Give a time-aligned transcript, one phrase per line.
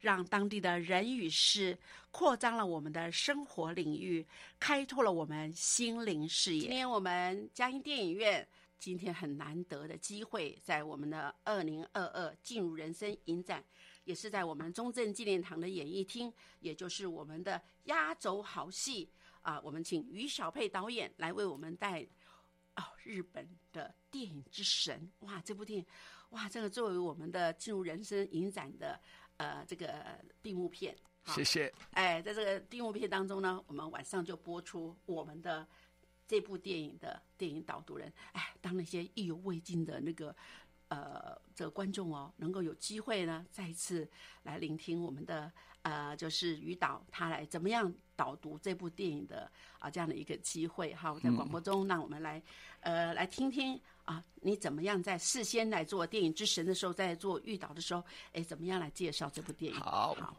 [0.00, 1.76] 让当地的人与事
[2.10, 4.24] 扩张了我们的生活领域，
[4.58, 6.60] 开拓了我们心灵视野。
[6.60, 8.46] 今天我们嘉音电影院
[8.78, 13.64] 今天很难得的机会，在我们的二零二二进入人生影展，
[14.04, 19.10] 也是在我们中正纪念堂的演艺厅，也就是我们的压轴好戏
[19.42, 19.60] 啊！
[19.60, 22.06] 我们请于小佩导演来为我们带
[22.76, 25.40] 哦日本的电影之神哇！
[25.44, 25.86] 这部电影
[26.30, 28.98] 哇，这个作为我们的进入人生影展的。
[29.38, 29.94] 呃，这个
[30.42, 30.94] 闭幕片，
[31.26, 31.72] 谢谢。
[31.92, 35.66] 哎，在这个闭幕片当中呢，我们晚上就播出我们的
[36.26, 38.12] 这部电影的电影导读人。
[38.32, 40.34] 哎，当那些意犹未尽的那个
[40.88, 44.08] 呃这个观众哦，能够有机会呢，再一次
[44.42, 52.42] 来聆听我们的呃，就是于导他来怎么样导读这部电影的啊这样的一个机会哈，在广播中让我们来
[52.80, 53.80] 呃来听听。
[54.08, 58.02] 啊，你怎么样在事先来做电影之神的时候，在做预导的时候，
[58.32, 59.78] 哎，怎么样来介绍这部电影？
[59.78, 60.34] 好，好，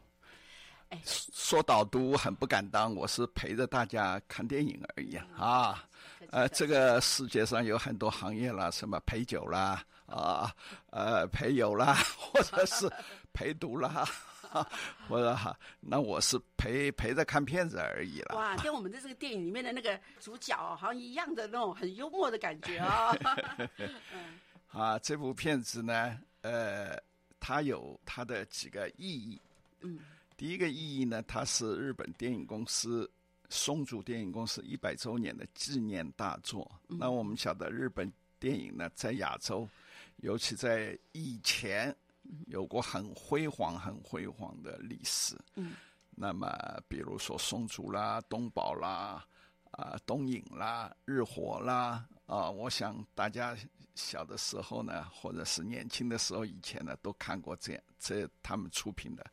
[0.88, 5.84] 哎，说导读很不敢当，我是陪着大家看电影而已啊。
[6.30, 10.52] 呃，这个世界上有很多行业啦，什么陪酒啦，啊，
[10.90, 12.90] 呃， 陪友啦，或者是
[13.32, 14.04] 陪读啦。
[15.08, 18.34] 我说哈，那我是陪陪着看片子而已了。
[18.36, 23.14] 哇， 跟我们的这个电影里面的那个主角好像一样的那种很幽默的感觉啊。
[24.72, 26.96] 啊，这部片子呢，呃，
[27.38, 29.40] 它有它的几个意义。
[29.80, 30.00] 嗯。
[30.36, 33.10] 第一个意义呢，它是日本电影公司
[33.48, 36.70] 松竹电影公司一百周年的纪念大作。
[36.86, 39.68] 那我们晓得，日本电影呢，在亚洲，
[40.16, 41.94] 尤其在以前。
[42.46, 45.36] 有过很辉煌、很辉煌的历史。
[45.54, 45.74] 嗯，
[46.10, 46.48] 那么
[46.88, 49.24] 比如说松竹啦、东宝啦、
[49.70, 53.56] 啊东影啦、日火啦，啊，我想大家
[53.94, 59.24] 小的时候呢，或者是年轻的时候以前呢，都看过这样这他们出品的，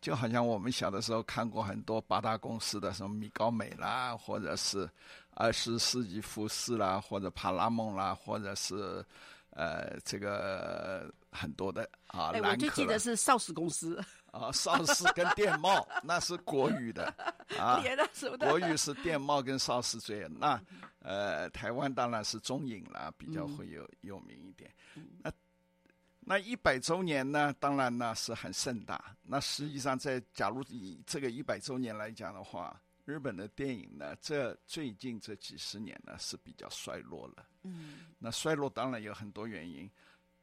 [0.00, 4.88] 就好像我们小的时候看过很多八大公司的什么米高美啦，或者是
[5.30, 9.04] 二十世纪福斯啦，或者帕拉蒙啦，或者是。
[9.52, 14.02] 呃，这个很多的啊，我就记得是邵氏公司
[14.32, 17.06] 啊，邵氏跟电贸那是国语的
[17.58, 17.82] 啊，
[18.40, 20.60] 国语是电贸跟邵氏最那
[21.00, 24.72] 呃，台湾当然是中影了，比较会有有名一点。
[25.22, 25.32] 那
[26.20, 29.16] 那一百周年呢，当然呢是很盛大。
[29.22, 32.80] 那实际上在假如以这个一百周年来讲的话。
[33.04, 37.46] 日本的电影呢，这最近这几十年呢是比较衰落了。
[37.62, 39.90] 嗯，那衰落当然有很多原因。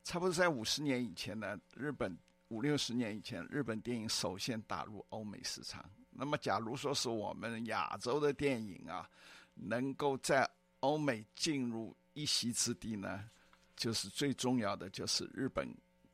[0.06, 2.16] 差不多在五十年以前呢，日本
[2.50, 5.84] 五六十年以前，日本电影首先打入欧美市场。
[6.12, 9.10] 那么，假如说是我们亚洲的电影啊，
[9.56, 10.48] 能够在
[10.81, 13.28] 欧美进入一席之地呢，
[13.75, 15.68] 就是最重要的就是日本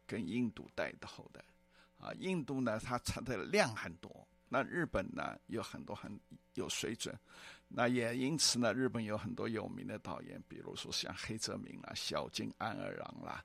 [0.08, 1.44] 跟印度带头的。
[2.00, 4.26] 啊，印度呢，它产的量很多。
[4.48, 6.18] 那日本呢有很多很
[6.54, 7.14] 有水准，
[7.68, 13.44] 那也因此呢，日本有很多有名的导演，比如说像黑泽明啦、小津安二郎啦，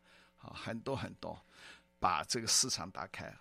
[0.54, 1.38] 很多很多，
[1.98, 3.32] 把这个市场打开，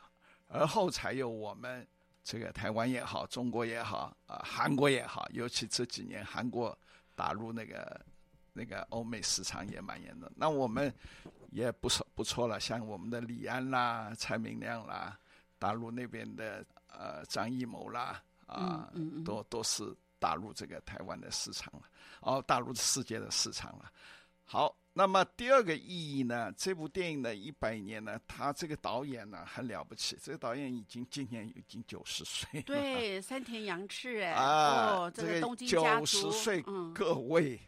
[0.47, 1.85] 而后才有我们
[2.23, 6.77] 这个台湾也好，中国也好，啊，韩国也好，尤其这几年韩国
[7.15, 8.05] 打入那个
[8.53, 10.31] 那个欧美市场也蛮严重。
[10.35, 10.93] 那我们
[11.51, 15.17] 也不错不错了，像我们的李安啦、蔡明亮啦，
[15.59, 18.89] 大陆那边的呃张艺谋啦，啊，
[19.23, 21.81] 都都是打入这个台湾的市场了，
[22.21, 23.91] 哦，大陆世界的市场了。
[24.45, 24.75] 好。
[24.97, 26.49] 那么第二个意义呢？
[26.55, 30.17] 这部电影的一百年呢，他这个导演呢很了不起。
[30.23, 32.61] 这个导演已经今年已经九十岁。
[32.61, 36.63] 对，山田洋次哎，啊，这个东京九十岁，
[36.93, 37.59] 各位，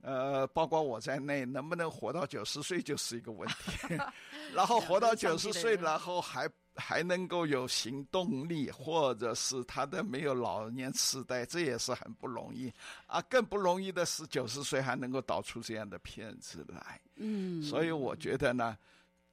[0.00, 3.94] 呃，包括我在内，能不能活到九十岁就是一个问题。
[4.56, 6.48] 然后活到九十岁，然后还。
[6.74, 12.72] 还能够有行动力，或者是他的没有老年痴呆，这也是很不容易
[13.06, 13.20] 啊。
[13.22, 17.00] 更不容易的是，九十岁还能够导出这样的片子来。
[17.16, 18.76] 嗯，所以我觉得呢，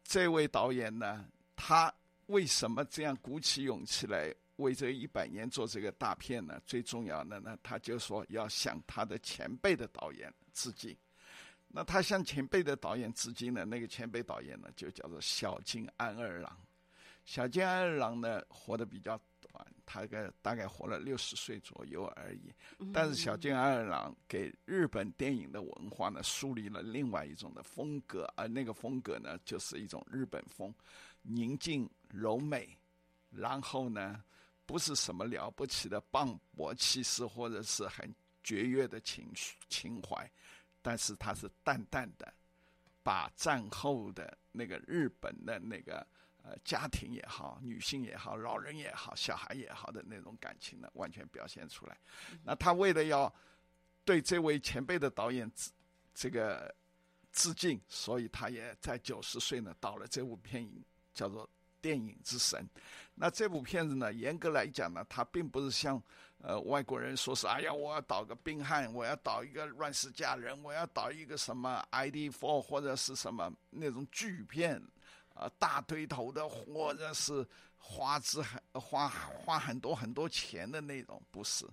[0.04, 1.26] 这位导演呢，
[1.56, 1.94] 他
[2.28, 6.62] 为什么这样鼓起勇气来为这一百年做这个大片呢？
[6.66, 10.96] 最重要的呢，他就说要向他的前辈的导演致敬。
[11.72, 16.58] 那他向前辈的导演致敬呢那个前辈导演呢，就叫做小津安二郎。
[17.30, 22.52] 小津安二郎呢，活得比较短，他个大概活了六十岁左右而已。
[22.92, 30.74] 但是小津安二郎给日本电影的文化呢，树立了另外一种的风格，而那个风格呢，就是一种日本风，
[31.22, 32.76] 宁静柔美，
[33.30, 34.24] 然后呢，
[34.66, 38.12] 不是什么了不起的磅礴气势，或者是很
[38.44, 40.28] 绝悦的情绪情怀，
[40.82, 42.34] 但是它是淡淡的，
[43.04, 46.08] 把战后的那个日本的那个。
[46.42, 51.98] 呃，家庭也好，女性也好，老人也好，小孩也好的那种感情呢，完全表现出来。
[52.44, 53.32] 那他为了要
[54.06, 55.70] 对这位前辈的导演致
[56.14, 56.74] 这个
[57.34, 60.84] 致敬，所以他也在九十岁呢导了这部片影，
[61.14, 61.46] 叫做
[61.82, 62.60] 《电影之神》。
[63.14, 66.02] 那这部片子呢，严格来讲呢，它并不是像
[66.40, 74.82] 呃外国人说是哎呀，我要导个冰汉，我要导一个乱世佳人，我要导一个什么 ID Four 或者是什么那种巨片。
[75.40, 77.48] 啊，大堆头的，或者是
[77.78, 81.66] 花枝很花花很多很多钱的那种，不是，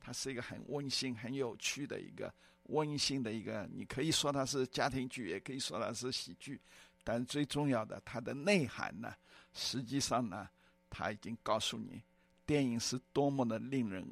[0.00, 2.34] 它是一个很温馨、很有趣的一个
[2.64, 6.60] 温馨的一个，你可以说它是家庭剧，也可以说它是喜剧，
[7.04, 9.14] 但最重要的，它的内涵呢，
[9.54, 10.48] 实际上呢，
[10.90, 12.02] 它已经告诉你，
[12.44, 14.04] 电影是多么的令人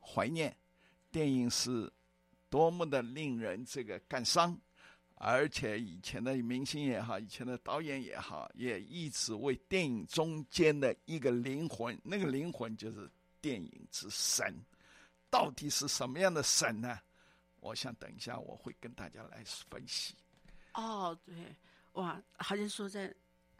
[0.00, 0.56] 怀念，
[1.12, 1.88] 电影是
[2.48, 4.58] 多么的令人这个感伤。
[5.22, 13.06] 而且以前的明星也好，以前的导演也好，也一直为电影中间的一个灵魂，那个灵魂就是
[13.38, 14.54] 电影之神，
[15.28, 16.98] 到底是什么样的神呢？
[17.60, 20.14] 我想等一下我会跟大家来分析。
[20.72, 21.34] 哦，对，
[21.92, 23.14] 哇，好像说在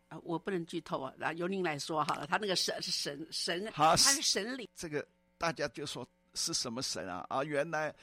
[0.09, 2.27] 啊，我不能剧透啊，那由您来说好了。
[2.27, 6.09] 他那个神是神神，他是神灵，这个大家就说。
[6.35, 7.25] 是什么神啊？
[7.29, 7.95] 啊，原来，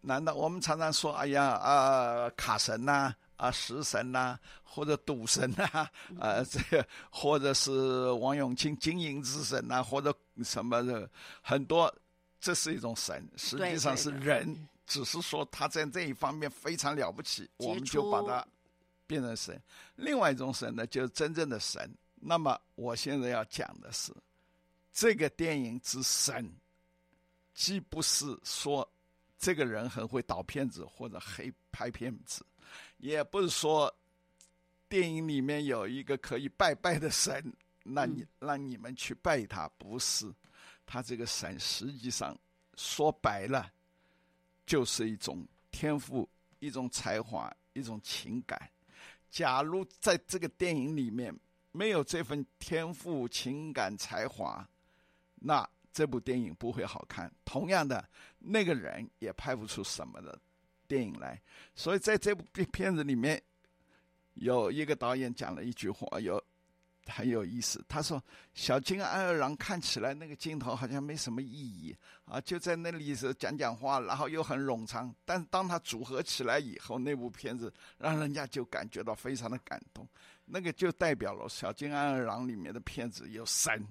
[0.00, 5.88] 难道我们常常说，哎呀，啊，卡神呐，啊，食神呐，或者赌神呐，
[6.18, 11.08] 啊，这个，或者是王永庆经营之神呐，或者什么的，
[11.42, 11.92] 很多，
[12.40, 18.46] 这是一种神，实际上是人，只是说他在这一方面非常了不起，我们就把它
[19.06, 19.60] 变成神。
[19.94, 21.90] 另外一种神呢，就是真正的神。
[22.18, 24.12] 那么我现在要讲的是，
[24.92, 26.50] 这个电影之神。
[27.56, 28.86] 既不是说
[29.38, 32.44] 这个人很会导片子或者黑拍片子，
[32.98, 33.92] 也不是说
[34.90, 37.50] 电影里面有一个可以拜拜的神，
[37.82, 40.30] 那你让你们去拜他，不是？
[40.84, 42.38] 他这个神实际上
[42.76, 43.72] 说白了，
[44.66, 48.70] 就是一种天赋、一种才华、一种情感。
[49.30, 51.34] 假如在这个电影里面
[51.72, 54.68] 没有这份天赋、情感、才华，
[55.36, 55.66] 那。
[55.96, 57.32] 这部电影不会好看。
[57.42, 58.06] 同样的，
[58.38, 60.38] 那个人也拍不出什么的
[60.86, 61.40] 电影来。
[61.74, 63.42] 所以，在这部片片子里面，
[64.34, 66.38] 有一个导演讲了一句话，有
[67.06, 67.82] 很有意思。
[67.88, 68.22] 他说
[68.52, 75.14] ：“小金安二郎看起来那个镜头好像没什么意义啊，就在那里是讲讲话，然后又很冗长。
[75.24, 80.06] 但当他组合起来以后，那部片子让人家就感觉到非常的感动。
[80.44, 83.82] 那个就代表了小金安二郎里面的片子有神，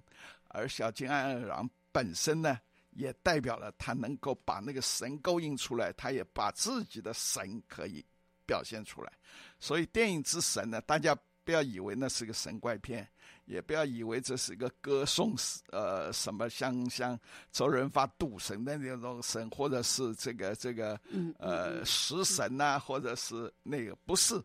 [0.50, 2.60] 而小金安二郎。”本身呢，
[2.92, 8.06] 也代表了他能够把那个神勾引出来，他也把自己的神可以
[8.46, 9.14] 表现出来。
[9.62, 13.10] 所以电影之神呢，大家不要以为那是个神怪片，
[13.46, 15.34] 也不要以为这是一个歌颂
[15.72, 17.18] 呃什么像像
[17.54, 21.00] 周润发赌神的那种神，或者是这个这个
[21.40, 24.44] 呃食神呐，或者是那个不是。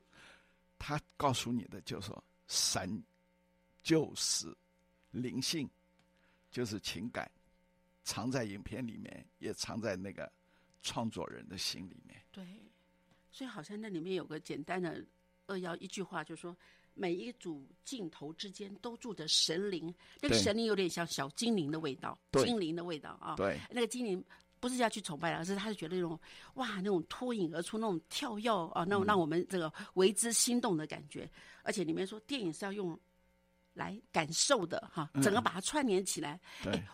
[0.79, 3.03] 他告诉你的就是说，神
[3.83, 4.57] 就是
[5.11, 5.69] 灵性，
[6.51, 7.31] 就是情感，
[8.03, 10.31] 藏在影片里面，也藏在那个
[10.83, 12.21] 创作人的心里面。
[12.33, 12.45] 对，
[13.31, 15.05] 所以好像那里面有个简单的
[15.47, 16.57] 扼要一句话，就是说
[16.95, 23.37] 每一组镜头之间都住着神灵，那个神灵有点像小精灵的味道，对精灵的味道啊。
[23.37, 24.23] 对那个精灵
[24.59, 26.19] 不是要去崇拜，而是他是觉得那种
[26.55, 31.31] 哇，那种脱颖而出、那种跳跃啊，那种让我们这个为之心动的感觉。
[31.63, 32.99] 而且里面说电影是要用
[33.75, 36.41] 来感受的哈，整个把它串联起来。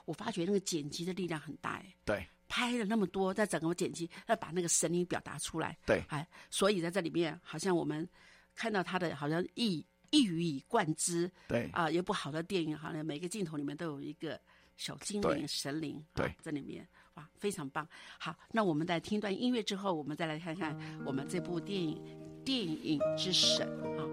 [0.04, 1.94] 我发觉那个剪辑的力量很大哎。
[2.04, 8.08] 对拍了那么多，在整个剪辑要把那个神灵表达出来，对哎，所以在这里面好像我们
[8.54, 14.40] 看到他的好像一一语以贯之对啊，一部好的电影，好像每个镜头里面都有一个
[14.76, 17.86] 小精灵、神灵，啊对这里面哇，非常棒。
[18.16, 21.96] 好，那我们在听一段音乐之后，我们再来看看我们这部电影
[22.44, 23.66] 《电影之神》
[24.00, 24.05] 啊。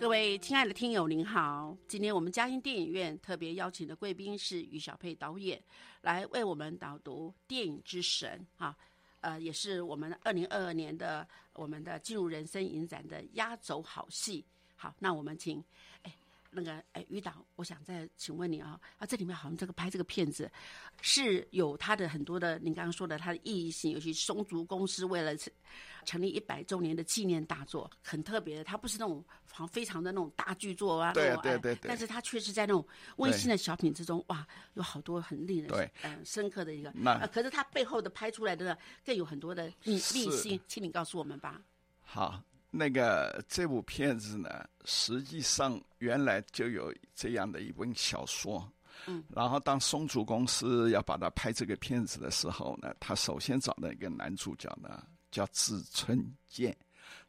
[0.00, 1.76] 各位亲爱的听友，您好！
[1.88, 5.60] 今天我们嘉音电影院特别邀请的贵宾是余小佩导演，
[6.02, 8.76] 来为我们导读《电影之神》啊，
[9.22, 14.44] 呃，也是我们二零二二年的我们的进入人生影展的压轴好戏。
[14.76, 15.62] 好，那我们请
[16.02, 16.14] 哎
[16.50, 20.50] 那个哎于导，我想再请问你啊啊，这里面好像这个拍这个片子
[21.00, 25.52] 是有它的很多的，您刚刚说的它的意义性，尤其松竹公司为了成
[26.04, 31.88] 成立一百周年的纪念大作，很特别的，它不是那种好像非常的那种大剧作啊，对对对对。
[31.88, 32.86] 但是它确实在那种
[33.16, 35.90] 温馨的小品之中，哇，有好多很令人对。
[36.02, 40.14] 嗯、深刻的一个，那呃，可是它背后的拍出来的，更有很多的秘是。
[40.14, 41.60] 秘辛，请你告诉我们吧。
[42.02, 42.42] 好，
[42.78, 48.70] 那个这部片子呢，实际上原来就有这样的一本小说。
[49.06, 56.76] 嗯，然后当松竹公司要把它拍这个片子的时候呢，他首先找的一个男主角呢叫志村健。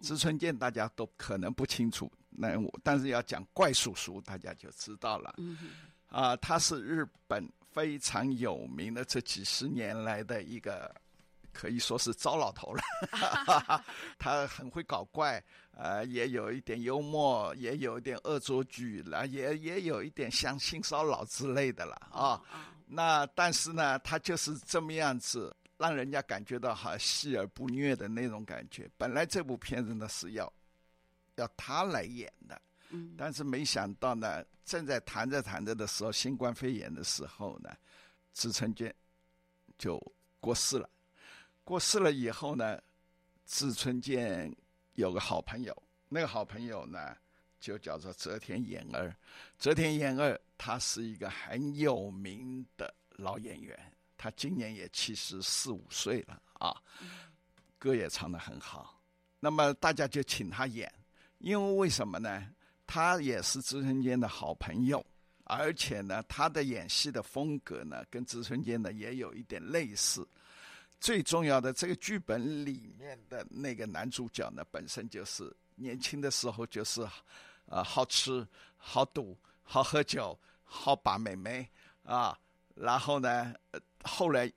[0.02, 5.36] 志村健大家都可能不清楚，那我但是要讲怪叔叔，大家就知道了。
[5.38, 10.94] 嗯哼，啊，他是日本非常有名的这几十年来的一个，
[11.60, 12.82] 可以说是糟老头了。
[14.18, 22.42] 他很会搞怪，呃，也有一点幽默，也有一点恶作剧了，也也有一点像性骚扰之类的了啊。
[22.50, 28.90] 啊，那但是呢，他就是这么样子，让人家感觉到好戏而不虐的那种感觉。
[28.98, 30.54] 本来这部片子呢是要
[31.36, 32.62] 要他来演的，
[32.92, 37.70] 嗯，但是没想到呢，正在谈着谈着的时候，新冠肺炎的时候呢，
[38.34, 38.96] 志村健
[39.78, 40.02] 就
[40.40, 40.90] 过世了。
[41.70, 42.82] 过世了以后呢，
[43.46, 44.52] 志村健
[44.96, 47.16] 有个好朋友，那个好朋友呢
[47.60, 49.16] 就叫做泽田研二。
[49.60, 53.78] 泽田研二他是一个很有名的老演员，
[54.18, 56.74] 他今年也七十四五岁了啊，
[57.78, 59.00] 歌也唱得很好。
[59.40, 60.92] 那么大家就请他演，
[61.38, 62.52] 因为为什么呢？
[62.88, 65.06] 他也是志村健的好朋友，
[65.44, 70.28] 而且呢，他的演戏的风格呢，跟志村健呢也有一点类似。
[71.00, 77.08] 最重要的，这个剧本里面的那个男主角呢，本身就是年轻的时候就是，
[77.68, 78.46] 呃，好吃、
[78.78, 81.70] 好赌、好喝酒，好把妹妹
[82.04, 82.38] 啊，
[82.76, 83.54] 然后呢，
[84.04, 84.52] 后来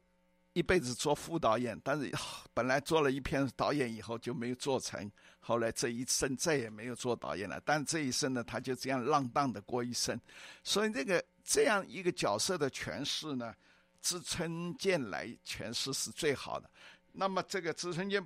[0.53, 2.11] 一辈子做副导演，但是
[2.53, 7.61] 本来做了一篇导演以后就没有做成，后来这一生再也没有做导演了。
[7.65, 10.21] 但这一生呢，他就这样浪荡的过一生，
[10.65, 13.55] 所以这个这样一个角色的诠释呢，
[14.03, 16.71] 知春健来诠释是最好的。
[17.13, 18.23] 那么这个知春健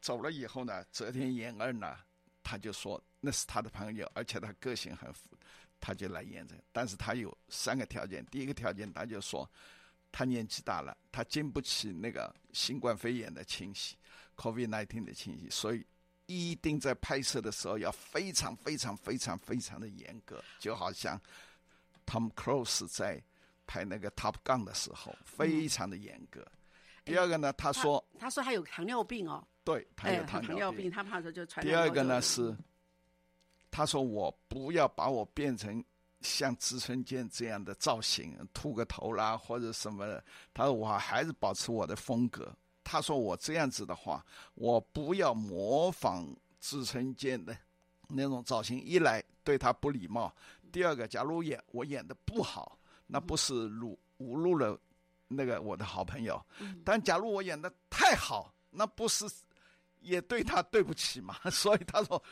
[0.00, 1.96] 走了以后呢，泽田研二呢，
[2.42, 5.14] 他就说那是他的朋友，而且他个性很。
[5.80, 8.26] 他就来验证，但是他有三个条件。
[8.32, 9.48] 第一个条件，他就说，
[10.10, 13.96] 他年纪大了，他经不起那个新冠肺炎的侵袭
[14.34, 15.86] ，COVID-19 的侵袭，所以
[16.26, 21.16] 一定在拍摄的时候要非常非常非常非常的严格，就好像
[22.04, 23.22] Tom Cruise 在
[23.68, 26.44] 拍那个 Top Gun 的时候，非常的严格。
[27.04, 31.64] 第二个呢，他说，他说他有糖尿病哦，对，他有糖尿病，他怕说就传。
[31.64, 32.56] 第二个呢是。
[33.70, 35.84] 他说：“我不要把我变成
[36.22, 40.24] 像志春健这样的造型，秃个头啦或者什么的。
[40.54, 42.50] 他说我还是保持我的风格。
[42.82, 47.54] 他说我这样子的话，我不要模仿志春健的
[48.08, 50.32] 那种造型，一来对他不礼貌；
[50.72, 52.77] 第二个，假如演我演的不好，
[53.08, 54.80] 那不是辱侮辱了
[55.26, 56.36] 那个我的好朋友；
[56.84, 59.24] 但假如我演的太好，那不是
[59.98, 61.34] 也对他对不起嘛？
[61.50, 62.22] 所以他说。”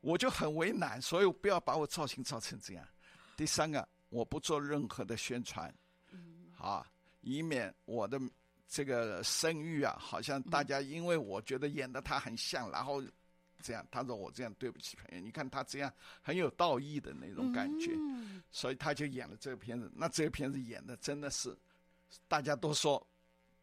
[0.00, 2.88] 我就很为难，所以不要把我造型造成这样。
[3.36, 5.74] 第三个，我不做任何的宣传，
[6.56, 6.88] 啊，
[7.20, 8.16] 以免我的
[8.68, 13.02] 这个声誉啊，好像大家因为我觉得演的他很像，然后
[13.68, 15.22] 这样，他说我这样对不起朋友。
[15.22, 17.90] 你看他这样很有道义的那种感觉，
[18.50, 19.92] 所以他就演了这个片子。
[19.94, 21.54] 那这个片子演的真的是，
[22.26, 23.06] 大家都说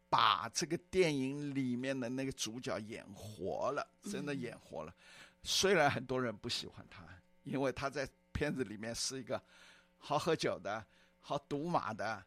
[0.08, 4.94] 把这个电影里面的那个主角演活了，真的演活了。
[5.42, 7.02] 虽然很多人不喜欢他，
[7.42, 9.42] 因为他在片子里面是一个
[9.98, 10.84] 好喝酒的、
[11.20, 12.24] 好赌马的，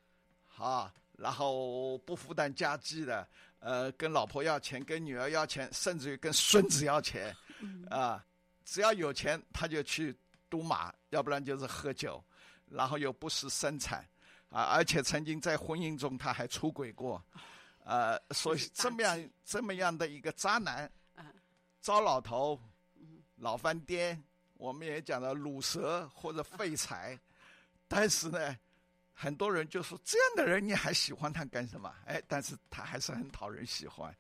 [0.58, 3.28] 啊，然后不负担家计的，
[3.60, 7.36] 呃，跟老婆要钱，跟女儿要钱，甚至于跟孙子要钱，
[7.90, 8.26] 啊，
[8.66, 10.16] 只要有钱他就去
[10.50, 12.24] 赌马，要不然就是喝酒，
[12.68, 14.08] 然后又不识生产，
[14.50, 17.24] 啊，而且曾经在婚姻中他还出轨过，
[17.84, 20.92] 呃，所以这么样这么样的一个渣男，
[21.82, 22.60] 糟老头。
[23.42, 24.22] 老翻颠，
[24.56, 27.18] 我们也讲了卤蛇或者废柴，
[27.88, 28.54] 但是呢，
[29.14, 31.90] 很多人就说这样的人你还喜欢他干什么？
[32.06, 34.14] 哎，但是他还是很讨人喜欢。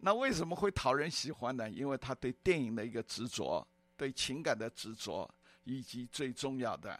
[0.00, 1.68] 那为什么会讨人喜欢呢？
[1.70, 5.28] 因为他对电影的一个执着，对情感的执着，
[5.64, 6.98] 以及最重要的，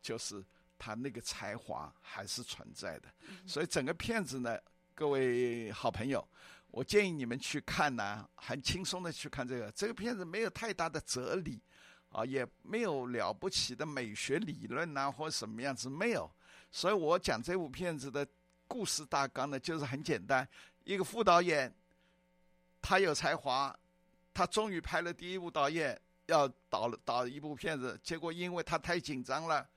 [0.00, 0.44] 就是
[0.78, 3.08] 他那个才华还是存在的。
[3.46, 4.58] 所以整个片子呢，
[4.94, 6.26] 各位好朋友。
[6.72, 9.72] 我建议你们去看呢，很轻松的去看这个。
[9.72, 11.60] 这个片子没有太大的哲理，
[12.10, 16.30] 啊，也没有了不起的美学理论呐，或什么样子没有。
[16.70, 18.24] 所以我讲这部片子的
[18.68, 20.48] 故事大纲呢，就是很简单：
[20.84, 21.74] 一个副导演，
[22.82, 23.74] 他有才华，
[24.32, 29.68] 他终于拍了第一部导演要导导一部片子，结果因为他太紧张了，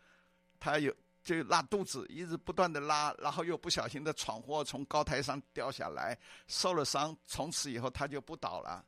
[0.59, 0.93] 他有。
[1.23, 7.17] 就拉肚子，一直不断的拉，然后又不小心的闯祸，从高台上掉下来，受了伤。
[7.25, 8.83] 从此以后他就不倒了，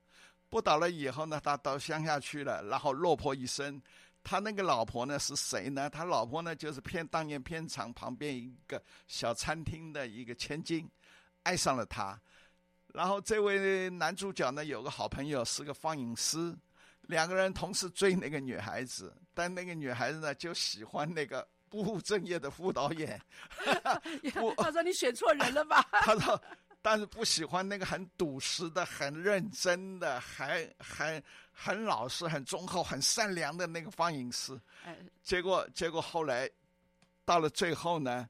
[0.50, 3.82] 不倒了以后呢，他到乡下去了，然后落魄一生。
[4.22, 5.90] 他那个老婆呢是谁呢？
[5.90, 10.92] 他老婆呢就是片当年片场旁边一个小餐厅的一个千金，
[11.44, 12.20] 爱上了他。
[12.96, 16.56] 然后这位男主角呢有个好朋友是个放映师，
[17.02, 21.48] 两个人同时追那个女孩子，但那个女孩子呢就喜欢那个。
[21.68, 23.20] 不务正业的副导演，
[24.56, 25.82] 他说你选错人了吧？
[25.92, 26.42] 他说，
[26.82, 34.58] 但是不喜欢那个很笃实的、很认真的、还很很老实、很忠厚、很善良的那个放映师。
[35.22, 36.50] 结果结果后来
[37.26, 38.30] 到了最后呢，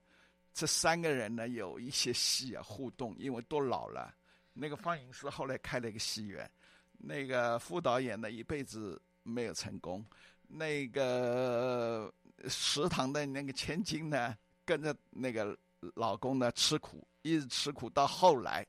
[0.51, 4.12] 这三个人呢有一些戏啊互动，因为都老了。
[4.55, 6.49] 那个放映师后来开了一个戏院，
[6.97, 10.03] 那个副导演呢一辈子没有成功。
[10.47, 12.11] 那个。
[12.49, 15.57] 食堂的那个千金呢，跟着那个
[15.95, 18.63] 老公呢吃苦，一直吃苦到后来，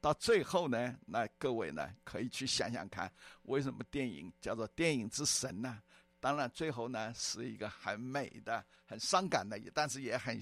[0.00, 5.80] 到最后呢，那各位呢可以去想想看，为什么电影叫做电影之神呢？
[6.18, 10.40] 当然，最后呢是一个很美的、很伤感的，但是也很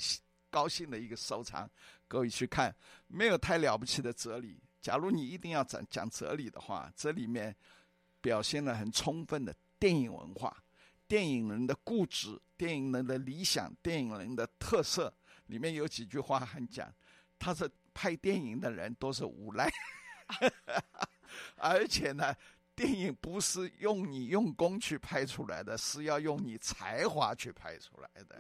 [0.49, 1.69] 高兴的一个收场。
[2.07, 2.75] 各位去看，
[3.09, 4.57] 没有太了不起的哲理。
[4.81, 7.55] 假如你一定要讲讲哲理的话，这里面
[8.21, 10.57] 表现了很充分的电影文化。
[11.07, 15.11] 电影人的固执，电影人的理想，电影人的特色，
[15.47, 16.95] 里面有几句话很讲，
[17.39, 19.71] 他是拍电影的人都是无赖，
[21.57, 22.37] 而且呢，
[22.77, 28.39] 电影不是用你用功去拍出来的，是要用你才华去拍出来的。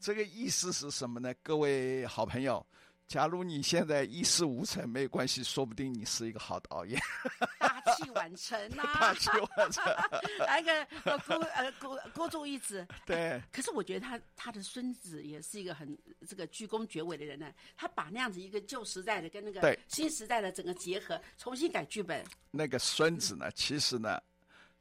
[0.00, 1.32] 这个意思是什么呢？
[1.44, 2.66] 各位好朋友，
[3.06, 7.00] 假如你现在一事无成，没有关系，说不定你是一个好导演。
[7.60, 9.84] 大器晚成呐、 大器晚成。
[10.46, 12.86] 来个呃孤呃孤孤注一掷。
[13.06, 17.52] 对，可是我觉得他他的孙子也是一个很这个鞠躬绝尾的人呢。
[17.76, 22.24] 他把那样子一个旧时代的跟那个新时代的整个结合，重新改剧本。
[22.50, 24.20] 那个孙子呢，其实呢，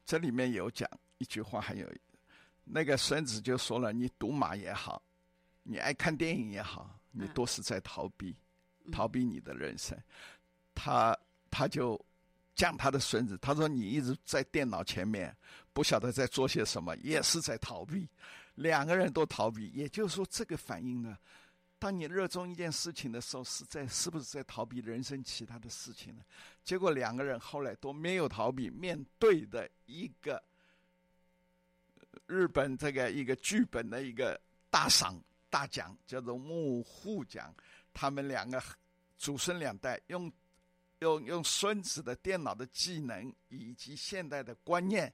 [0.05, 1.87] 这里面有讲一句话，很有
[2.63, 5.03] 那个孙子就说了：“你赌马也好，
[5.63, 8.35] 你爱看电影也好，你都是在逃避，
[8.91, 9.97] 逃避你的人生。
[10.75, 11.17] 他
[11.49, 12.03] 他就
[12.55, 15.35] 讲他的孙子，他说：“你一直在电脑前面，
[15.71, 18.07] 不晓得在做些什么，也是在逃避。
[18.55, 21.17] 两个人都逃避，也就是说，这个反应呢，
[21.79, 26.21] 当你热衷一件事情的时候，是在是不是在逃避人生其他的事情呢？
[26.63, 30.41] 结果两个人后来都没有逃避，面对的一个
[31.95, 35.19] 呃日本这个一个剧本的一个大赏
[35.53, 37.53] 大奖，叫做幕户奖。
[37.93, 38.59] 他们两个
[39.19, 40.33] 祖孙两代用
[40.97, 45.13] 用用孙子的电脑的技能以及现代的观念，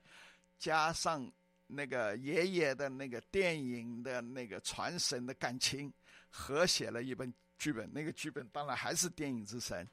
[0.58, 1.30] 加上
[1.68, 5.92] 那个爷爷的那个电影的那个传神的感情，
[6.30, 7.92] 合写了一本剧本。
[7.92, 9.86] 那个剧本当然还是电影之神，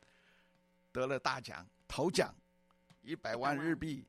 [0.92, 2.32] 得了大奖，头奖
[3.02, 4.06] 一百万日币，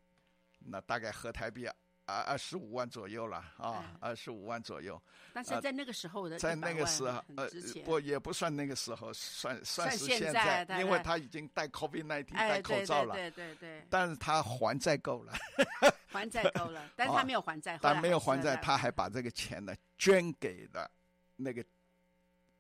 [0.60, 1.68] 那大概合台币
[2.08, 5.00] 二二十五万左右了啊，二十五万左右。
[5.34, 7.48] 但是在那个时候的在那个时候，呃
[7.86, 15.34] 不也不算那个时候，算算是现现在因为他已经戴 COVID 1 9哎，戴口罩了，对对对但是他还债够了，
[16.08, 20.90] 还债够了， 但是他没有还债，但没有还债，他还把这个钱呢捐给了
[21.36, 21.64] 那个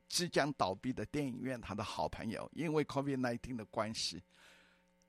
[0.09, 4.21] 即将倒闭的电影院，他的好朋友，因为 COVID 1 9的关系，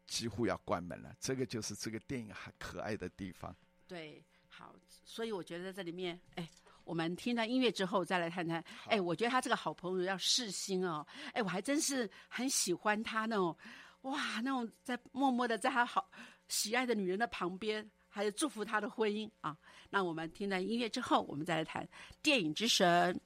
[0.06, 1.14] 几乎要关门了。
[1.20, 3.54] 这个就是这个电影还可爱的地方。
[3.88, 4.74] 对，好，
[5.04, 6.46] 所以我觉得在这里面，哎，
[6.84, 13.56] 我们听到音乐之后再来谈谈，哎，我觉得他这个好朋友要世新哦，哎，我还真是很喜欢他那种，
[14.02, 16.08] 哇，那种在默默的在他好
[16.48, 19.56] 喜爱的女人的旁边，还有祝福他的婚姻啊。
[19.88, 21.88] 那我们听到音乐之后，我们再来谈
[22.22, 23.18] 电影之神。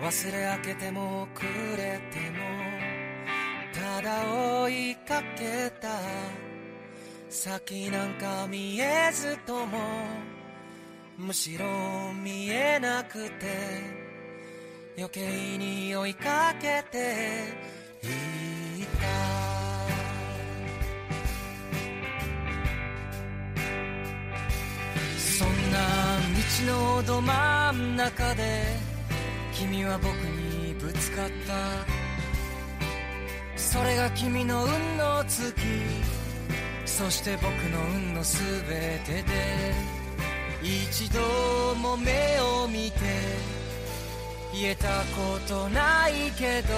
[0.00, 1.42] 忘れ明けてもく
[1.76, 2.38] れても
[3.72, 4.24] ただ
[4.62, 5.88] 追いかけた
[7.28, 9.78] 先なんか見えずとも
[11.16, 11.66] むしろ
[12.14, 13.46] 見えなくて
[14.96, 17.54] 余計に追いかけて
[18.02, 19.08] いた
[25.18, 25.78] そんな
[26.68, 28.87] 道のど真ん中で
[29.58, 31.84] 君は僕にぶつかった。
[33.56, 35.52] それが君の運の月。
[36.86, 38.40] そして僕の運のす
[38.70, 39.74] べてで。
[40.62, 42.98] 一度も目を見て
[44.52, 46.74] 言えたことないけど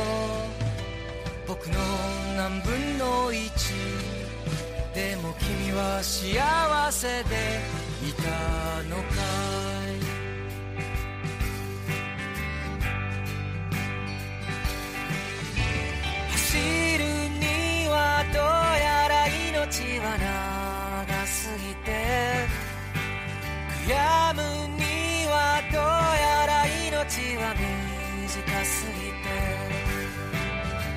[1.47, 1.75] 僕の
[2.37, 3.51] 何分の一。
[4.95, 7.61] でも君は幸せで
[8.09, 9.80] いたのか。
[16.71, 17.05] いる
[17.39, 18.43] にはどう
[18.79, 20.17] やら命は
[21.07, 21.89] 長すぎて
[23.87, 24.43] 悔やむ
[24.77, 29.29] にはどうやら命は短すぎて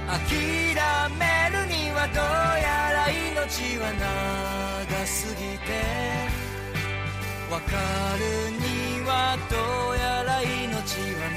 [0.08, 0.20] 諦
[1.18, 2.24] めるにはどう
[2.62, 3.84] やら命は
[4.90, 5.72] 長すぎて
[7.50, 7.72] わか
[8.18, 9.56] るにはど
[9.92, 11.30] うやら命は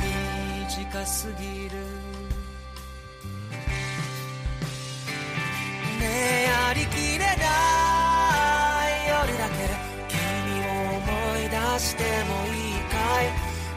[0.68, 1.95] 短すぎる。
[6.16, 7.44] ねえありきれな
[8.88, 9.68] い夜だけ
[10.08, 10.16] 君
[10.64, 11.04] を思
[11.44, 13.28] い出してもいいかい？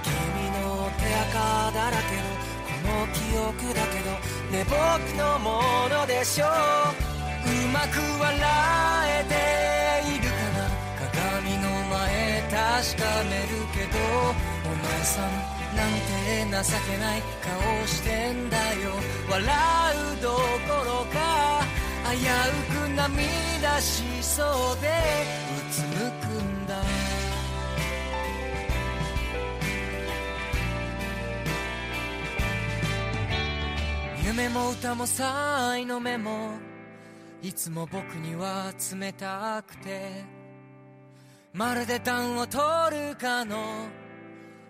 [0.07, 0.15] 君
[0.55, 0.63] の
[0.97, 1.35] 手垢
[1.71, 2.23] だらけの
[2.87, 4.09] この記憶だけど
[4.51, 4.79] ね僕
[5.17, 5.51] のも
[5.89, 6.47] のでしょう？
[6.47, 8.31] うまく笑
[9.07, 9.35] えて
[10.15, 10.71] いるかな？
[11.11, 12.55] 鏡の前確
[13.01, 13.99] かめるけど
[14.63, 15.29] お前さん
[15.75, 16.07] なんて
[16.39, 16.55] 情
[16.91, 18.91] けない顔してんだよ。
[19.29, 19.39] 笑
[20.17, 20.39] うどこ
[20.83, 21.17] ろか
[22.11, 26.81] 危うく涙しそうでうつむくんだ。
[34.25, 36.53] 夢も歌も才の目も
[37.43, 40.23] いつも僕には冷たくて
[41.53, 42.61] まるで暖を取
[43.09, 43.87] るかの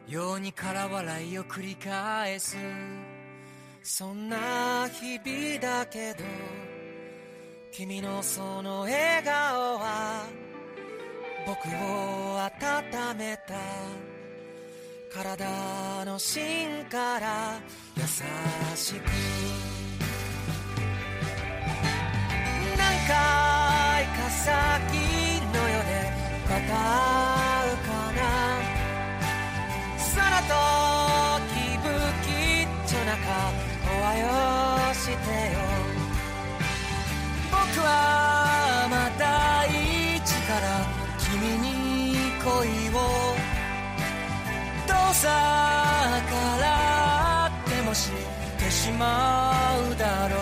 [0.08, 2.58] ように空笑いを繰り返す。
[3.82, 6.58] そんな日々だけど。
[7.79, 10.25] 君のその笑顔は
[11.47, 13.53] 僕を温めた。
[15.09, 17.57] 体の芯から
[17.95, 18.03] 優
[18.75, 18.99] しく。
[22.77, 23.15] 何回
[24.07, 24.51] か先
[25.47, 26.11] の世で
[26.49, 26.75] また
[27.63, 28.19] 会うかな。
[29.97, 30.35] その
[31.39, 31.87] 時不
[32.27, 33.23] 吉祥なか
[33.87, 35.13] おはようして
[35.53, 35.78] よ。
[37.75, 40.65] 僕はまた一から
[41.19, 42.49] 君に恋
[42.89, 42.97] を
[44.88, 45.27] どうさ
[46.29, 48.10] からでもし
[48.58, 49.53] てしま
[49.91, 50.39] うだろう。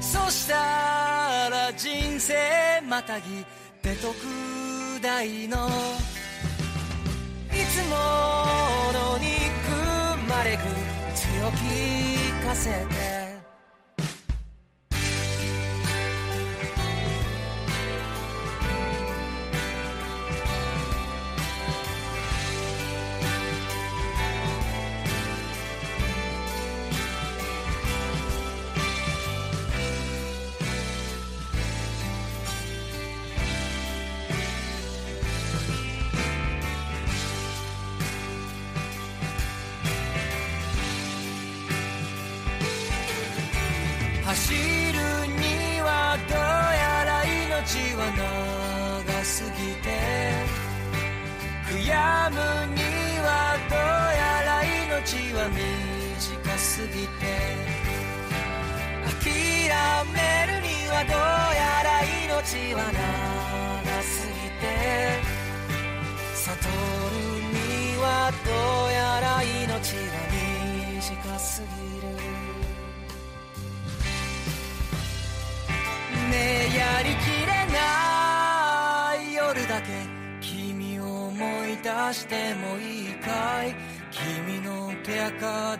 [0.00, 0.54] そした
[1.50, 3.44] ら人生またぎ
[3.82, 4.12] 出特
[5.00, 5.68] 大の
[7.52, 7.94] いつも
[8.92, 9.28] の憎
[10.28, 10.62] まれぐ
[11.14, 13.13] 強気かせて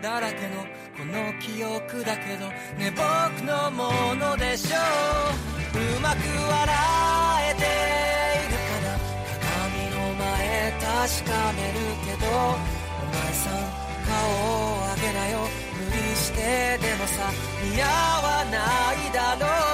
[0.05, 0.61] だらけの
[0.99, 4.77] この記憶だけどね僕のものでしょ。
[4.77, 6.69] ううまく笑
[7.51, 9.01] えているから
[9.41, 10.85] 鏡の前確
[11.25, 12.53] かめるけどお
[13.17, 13.57] 前さん
[14.05, 15.49] 顔を上げなよ。
[15.73, 16.37] 無理して
[16.83, 17.33] でもさ
[17.73, 18.59] 似合わな
[18.93, 19.74] いだろう。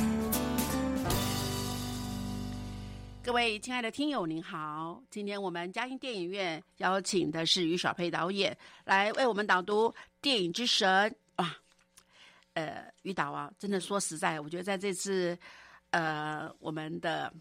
[3.31, 5.01] 各位亲爱的听友，您好！
[5.09, 11.55] 今天我们嘉音电影院邀请的是余小佩导演来为我们导读电影之神哇！
[12.55, 15.39] 呃，余导啊，真的说实在，我觉得在这次
[15.91, 17.33] 呃我们的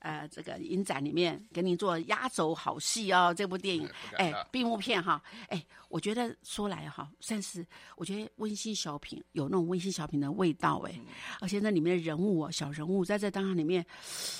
[0.00, 7.64] 呃这个影展里面，给你做压轴好戏哦，这部电影哎闭幕片哈，哎，我觉得说来哈，算是
[7.96, 11.00] 我觉得温馨小品有那种温馨小品的味道哎，
[11.40, 13.84] 而且那里面的人物啊，小人物在这当中里面。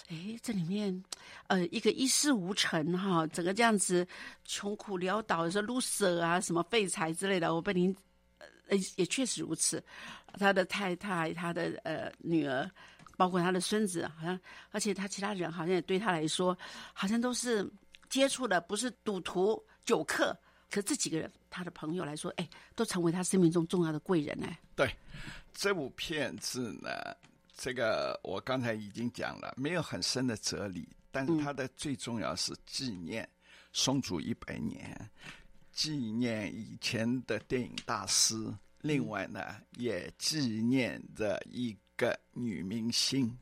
[0.09, 1.05] 哎，这里面，
[1.47, 4.07] 呃，一个一事无成哈，整个这样子
[4.45, 7.95] 穷苦潦倒，说 loser 啊，什么废材之类的，我被您，
[8.69, 9.83] 呃，也确实如此。
[10.35, 12.69] 他的太太，他的呃女儿，
[13.21, 16.57] 包括他的孙子，好像，而且他其他人好像也对他来说，
[16.95, 17.71] 好像都是
[18.09, 20.35] 接触的不是赌徒、酒客，
[20.71, 24.59] 可这几个人，他的朋友来说，哎，都成为他生命中重要的贵人哎。
[24.75, 24.91] 对，
[25.53, 26.91] 这部片子呢，
[27.55, 33.29] 这个我刚才已经讲了，没有很深的哲理，但是它的最重要是纪念
[33.71, 35.11] 松竹一百年，
[35.73, 38.35] 纪念以前的电影大师，
[38.81, 43.39] 另外呢，也纪念着一个女明星。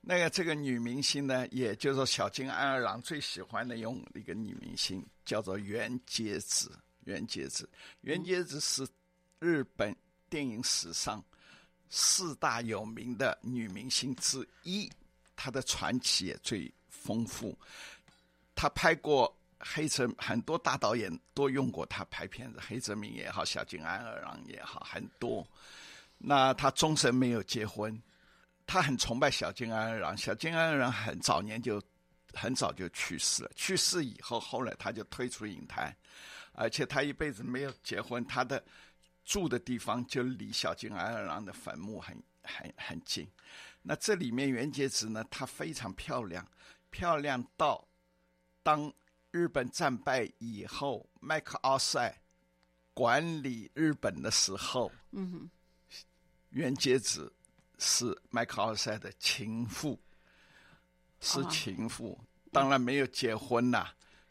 [0.00, 6.72] 那个这个女明星呢，也就是小津安二郎最喜欢的用一个女明星，叫做袁洁子。
[7.04, 7.68] 袁洁子，
[8.00, 8.86] 袁洁子是
[9.38, 9.94] 日本
[10.30, 11.22] 电影史上
[11.90, 14.90] 四大有名的女明星之一，
[15.36, 17.58] 她的传奇也最丰富。
[18.54, 25.46] 她拍过黑泽，很多大导演都用过她拍片子，黑泽明也好，小津安二郎也好，很多。
[26.18, 28.00] 那他终身没有结婚，
[28.66, 30.16] 他很崇拜小金安二郎。
[30.16, 31.82] 小金安二郎很早年就
[32.32, 35.96] 很早就去世了，去世以后，后来他就退出影坛，
[36.52, 38.62] 而且他一辈子没有结婚，他的。
[39.26, 43.26] 住的地方就离小金安二郎的坟墓很很很近。
[43.80, 46.46] 那这里面袁洁子呢，她非常漂亮，
[46.90, 47.88] 漂亮到
[48.62, 48.92] 当
[49.30, 52.14] 日本战败以后，麦克奥塞
[52.92, 55.48] 管理日本的时候，嗯，
[56.54, 57.32] 袁洁子
[57.78, 59.98] 是麦克奥塞的情妇，
[61.20, 62.16] 是情妇，
[62.52, 63.88] 当然没有结婚呐，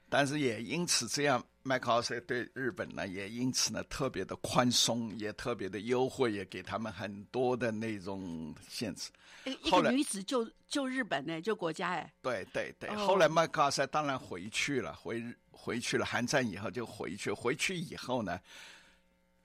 [0.07, 1.45] 但是也因此这样。
[1.65, 9.09] 麦克奥瑟对日本呢，也因此呢特别的宽松，也特别的优惠，也给他们很多的那种限制。
[9.45, 12.13] 一个女子救救日本呢，救国家哎。
[12.21, 17.31] 对对对，后来麦克奥瑟当然回去了，回回去了，韩战以后就回去。
[17.31, 18.37] 回去以后呢，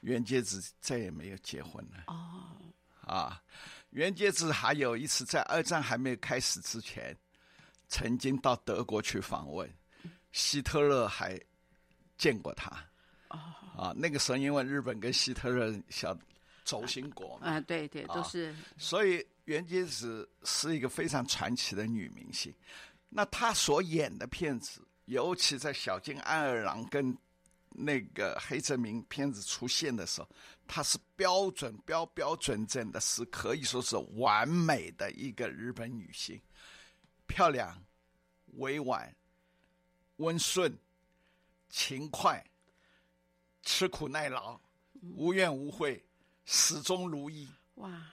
[0.00, 2.04] 袁洁子再也没有结婚了。
[2.06, 2.56] 哦。
[3.00, 3.42] 啊，
[3.90, 7.16] 袁洁子还有一次在二战还没有开始之前，
[7.88, 9.70] 曾经到德国去访问，
[10.32, 11.38] 希特勒还。
[12.18, 12.68] 见过他，
[13.28, 16.18] 啊，那个时候因为日本跟希特勒小
[16.64, 18.52] 轴心国嘛，啊，对对，都是。
[18.76, 22.52] 所以袁洁子是一个非常传奇的女明星。
[23.08, 27.16] 那她所演的片子，尤其在小津安二郎跟
[27.78, 30.28] 那个黑泽明片子出现的时候，
[30.66, 36.40] 她是标准标标准准的，是可以说是完美的一个日本女性，
[37.26, 37.82] 漂亮、
[38.56, 39.14] 委婉、
[40.16, 40.76] 温顺。
[41.70, 42.42] 勤快、
[43.60, 44.58] 吃苦耐劳、
[45.02, 46.02] 无怨无悔、
[46.46, 47.46] 始终如一。
[47.74, 48.10] 哇！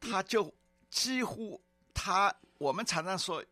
[0.00, 0.50] 她就
[0.88, 3.44] 几乎她，我们常常说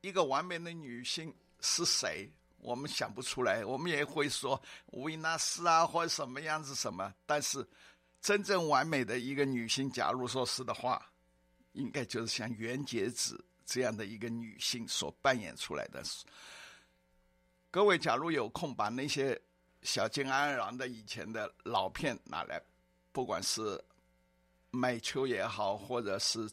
[0.00, 2.32] 一个完美的女性是谁？
[2.68, 3.64] 我们想不出来。
[3.64, 4.60] 我们也会说
[4.92, 7.14] 维纳斯啊，或者什么样子什么。
[7.24, 7.66] 但是
[8.20, 11.10] 真正完美的一个女性，假如说是的话，
[11.72, 16.02] 应该就是像袁洁子这样的一个女性所扮演出来的。
[17.70, 19.40] 各位，假如有空，把那些
[19.80, 22.60] 小静安然的以前的老片拿来，
[23.12, 23.62] 不管是
[24.70, 26.46] 《美秋》也好，或者是《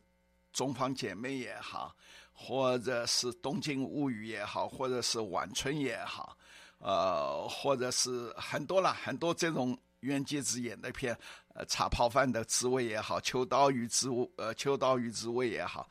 [0.54, 1.94] 中方姐妹》也好，
[2.38, 6.38] 或者是《东京物语》也好，或者是《晚春》也好，
[6.78, 11.18] 呃，或者是很多了很多这种袁洁子演的片，
[11.54, 15.90] 呃，《茶泡饭的滋味》也好，《秋刀鱼之呃秋刀鱼之味》也好，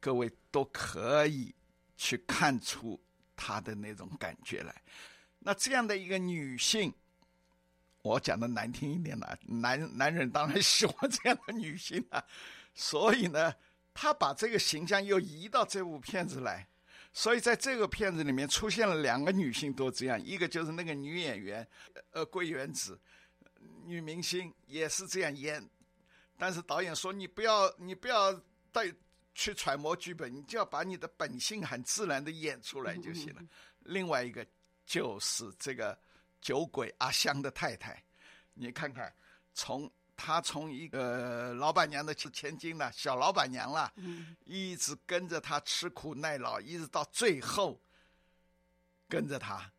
[0.00, 1.54] 各位都可以
[1.96, 3.00] 去看出。
[3.42, 4.82] 她的那种感觉来，
[5.38, 6.92] 那这样的一个女性，
[8.02, 12.22] 我讲的难听一点呢，男男人当然喜欢这样的女性啊，
[12.74, 13.54] 所以呢，
[13.94, 16.66] 他把这个形象又移到这部片子来，
[17.12, 21.66] 所以在这个片子里面出现了两个女性都这样，一个就是那个女演员，
[22.12, 22.98] 呃，桂圆子，
[23.84, 25.68] 女明星也是这样演，
[26.38, 28.32] 但是导演说你不要，你不要
[28.72, 28.92] 带。
[29.32, 33.40] 去揣摩剧本，你就要把你的本性很自然的演出来就行了。
[33.84, 34.44] 另外一个
[34.84, 35.96] 就是这个
[36.42, 38.02] 酒鬼阿香的太太，
[38.52, 39.10] 你看看，
[39.54, 39.90] 从
[40.22, 43.90] 她从一个老板娘的千金了，小老板娘了，
[44.44, 47.80] 一直跟着他吃苦耐劳，一直到最后
[49.08, 49.72] 跟着他，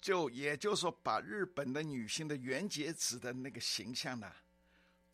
[0.00, 4.30] 就也就是说，把日本的女性的原节子的那个形象呢，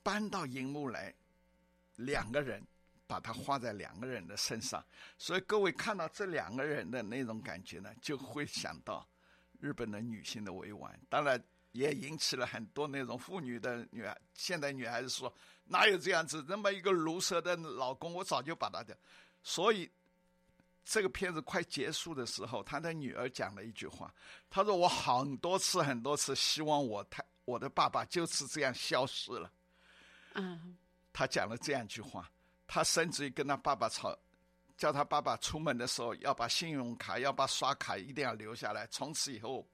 [0.02, 1.14] 搬到荧幕来，
[1.96, 2.62] 两个人。
[3.08, 4.84] 把它画在两个人的身上，
[5.16, 9.08] 所以各位看到这两个人的那种感觉呢，就会想到
[9.60, 10.98] 日本的女性的委婉。
[11.08, 11.40] 当然，
[11.76, 15.32] 也引起了很多那种妇女的女孩，现代女孩子说
[15.64, 18.96] 哪有这样子那么一个毒舌的老公，我早就把他的。
[19.42, 19.90] 所以
[20.84, 24.12] 这个片子快结束的时候，他的女儿讲了一句话，
[24.48, 29.52] 他说：“我很多次很多次希望我太我的爸爸就是这样消失了。”
[30.34, 30.76] 嗯，
[31.12, 32.30] 他讲了这样一句话。
[32.68, 34.16] 他甚至于跟他爸爸吵，
[34.76, 38.84] 叫他爸爸出门的时候要把信用卡、要把刷卡一定要留下来。
[38.88, 39.64] 从此以后，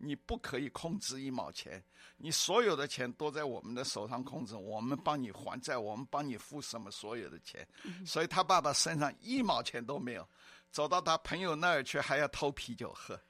[0.00, 1.82] 你不可以控制一毛钱，
[2.16, 7.66] 你所有的钱都在我们的手上控制，我们帮你还债，我们帮你付什么所有的钱。
[8.04, 10.28] 所以他爸爸身上一毛钱都没有，
[10.70, 13.20] 走到他朋友那儿去还要偷啤酒喝。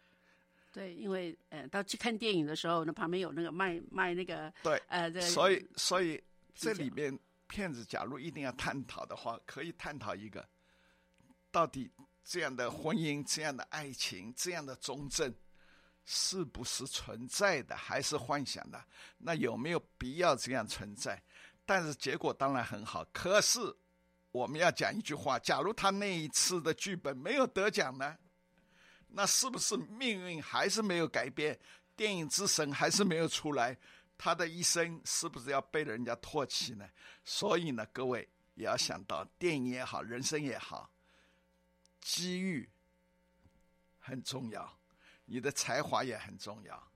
[0.73, 6.23] 对，因为呃，到去看电影的时候，那旁边有那个卖卖那个对，呃，所以所以
[6.55, 7.19] 这里面。
[7.53, 10.49] 骗子，假如一定要探讨的话，可以探讨一个：
[11.51, 11.91] 到底
[12.23, 15.35] 这样的婚姻、这样的爱情、这样的忠贞，
[16.13, 18.85] 是不是存在的，还是幻想的？
[19.19, 21.23] 那有没有必要这样存在？
[21.65, 23.05] 但是结果当然很好。
[23.13, 23.61] 可是
[24.33, 28.19] 我们要讲一句话：假如他那一次的剧本没有得奖呢？
[29.07, 31.57] 那是不是命运还是没有改变？
[31.95, 33.79] 电影之神还是没有出来？
[34.19, 36.91] 他的一生是不是要被人家唾弃呢？
[37.25, 40.91] 所以呢，各位也要想到，电影也好，人生也好，
[42.01, 42.69] 机遇
[44.01, 44.80] 很重要，
[45.31, 46.93] 你的才华也很重要。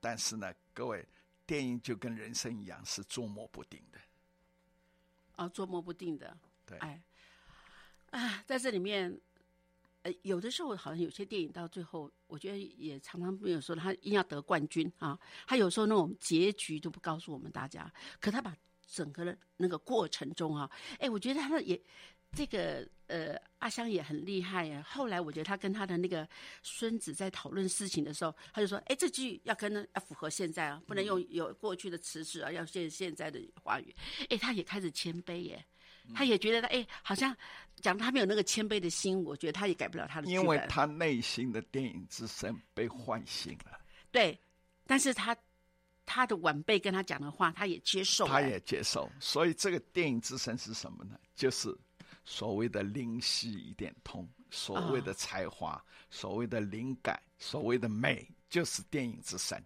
[0.00, 1.06] 但是呢，各位，
[1.46, 3.98] 电影就跟人生一样，是捉摸不定的。
[5.36, 6.36] 啊，捉摸不定的。
[6.66, 7.00] 对，哎，
[8.10, 9.18] 啊，在这里面。
[10.02, 15.18] 呃，有的时候好像有些电影到最后，我觉得也常常没有说他硬要得冠军啊。
[15.46, 17.90] 他有时候那种结局都不告诉我们大家，
[18.20, 18.54] 可他把
[18.86, 21.82] 整个的那个过程中啊，哎，我觉得他的也
[22.32, 24.84] 这个呃阿香也很厉害呀。
[24.88, 26.28] 后来我觉得他跟他的那个
[26.62, 33.94] 孙子在讨论事情的时候，他就说，哎，这句要跟要符合现在啊，不能用有过去的词词啊，要现现在的话语。
[34.30, 35.64] 哎，他也开始谦卑耶。
[36.14, 37.34] 他也觉得他哎，好像
[37.76, 40.30] 讲他没有那个谦卑的心，我觉得他也改不了他的。
[40.30, 43.80] 因为他内心的电影之神被唤醒了。
[44.10, 44.38] 对，
[44.86, 45.34] 但是他
[46.04, 48.26] 他的晚辈跟他讲的话，他也接受。
[48.26, 51.18] 他也接受，所以这个电影之神是什么呢？
[51.34, 51.74] 就是
[52.24, 59.62] 所谓的灵犀一点通，所谓的才华，所谓的灵感，所谓的美，就是电影之神。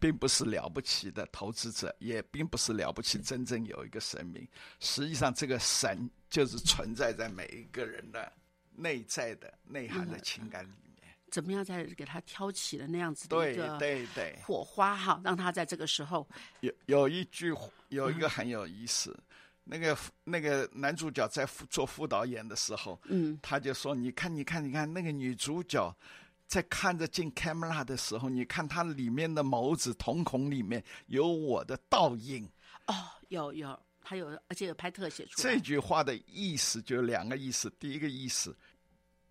[0.00, 4.46] 并不是了不起的投资者，也并不是了不起真正有一个神明。
[4.78, 8.30] 实际上，这个神就是存在在每一个人的
[8.74, 11.08] 内在的内涵的情感里面。
[11.30, 16.28] 怎么样在给他挑起了那样子的一个对对火花哈，让他在这个时候
[16.60, 17.54] 有有一句
[17.88, 19.18] 有一个很有意思，
[19.64, 25.94] 那个那个男主角在做副导演的时候，嗯，他就说：“你看，你看，你看那个女主角。”
[26.46, 32.46] 在看着进 camera 的时候，你看她里面的眸子瞳孔里面有我的倒影。
[32.86, 32.94] 哦，
[33.30, 35.54] 有有，还有，而且有拍特写出来。
[35.54, 38.54] 这句话的意思就两个意思：第一个意思，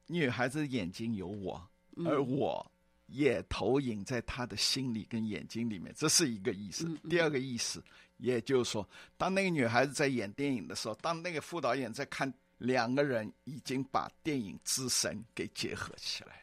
[0.08, 1.66] 女孩子眼睛有我，
[2.04, 2.70] 而我
[3.06, 6.92] 也投影在她的心里跟眼睛里面，这是一个意思。
[7.08, 7.82] 第二个意思，
[8.24, 16.42] 也就是说，当那个女孩子在演电影的时候，当那个副导演在看，两个人已经把电影之神给结合起来了。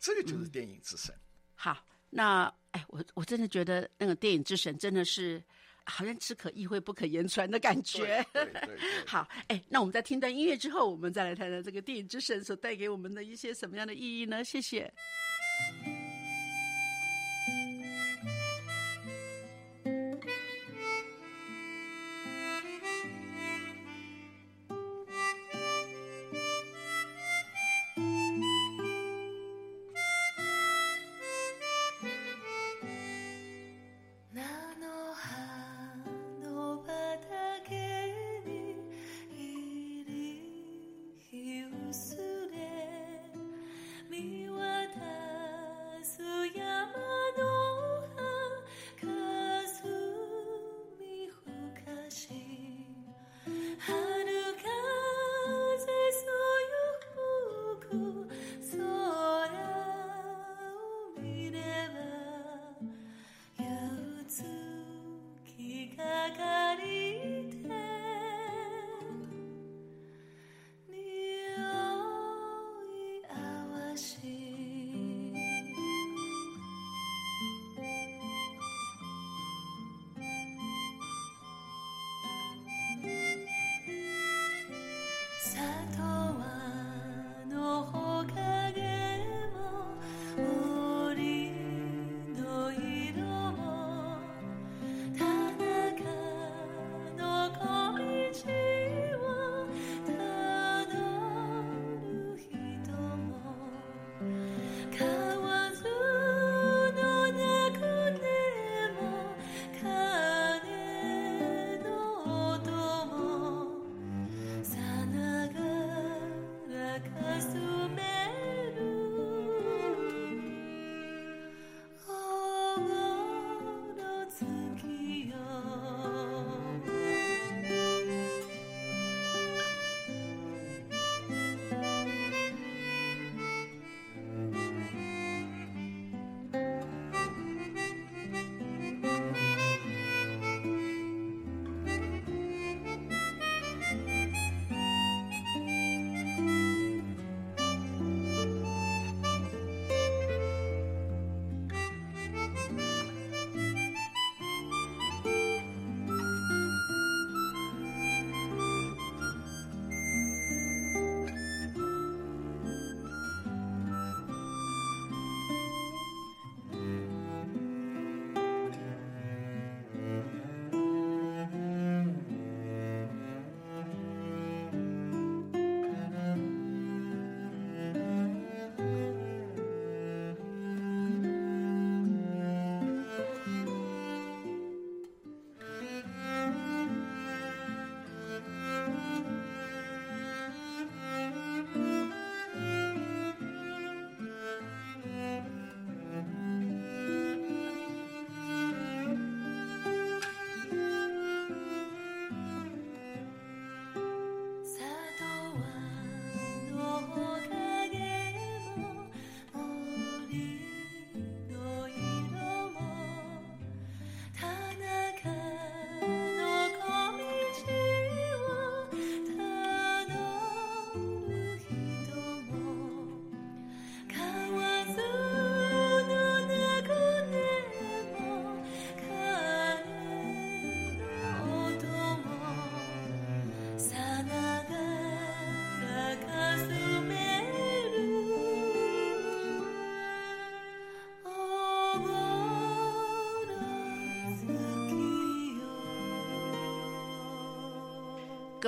[0.00, 1.14] 这个就是电影之神。
[1.54, 5.40] 好，那哎，我我真的觉得那个电影之神真的是
[5.84, 8.26] 好像只可意会不可言传的感觉。
[8.32, 8.78] 对对。
[9.06, 14.42] 好，哎，那我们在听段音乐之后，我们再来谈谈这个电影之神所带给我们的一些什么样的意义呢？
[14.42, 14.92] 谢谢。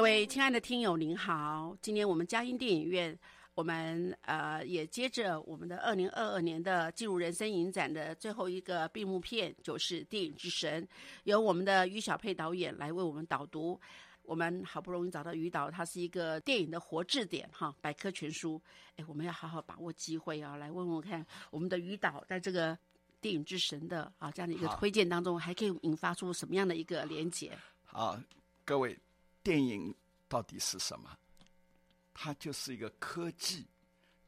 [0.00, 1.76] 各位亲爱的听友，您好！
[1.82, 3.14] 今天我们嘉音电影院，
[3.54, 10.82] 我们呃也接着我们的二零二二年的进入人生影展的最后一个闭幕片，就是《电影之神》，
[11.24, 13.78] 由我们的于小佩导演来为我们导读。
[14.22, 18.58] 我们好不容易找到于导，他是一个电影的活字典哈，百科全书。
[18.96, 22.76] 哎，我们要好好把握机会啊，来问问看我们的于导在这个
[23.20, 27.52] 电影之神的啊这样的一个推荐当中，还可以引发出什么样的一个连结？
[27.84, 28.18] 好，
[28.64, 28.98] 各位，
[29.42, 29.94] 电影
[30.28, 31.18] 到底是什么？
[32.12, 33.66] 它就是一个科技